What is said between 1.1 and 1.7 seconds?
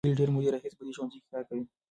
کې کار کوي.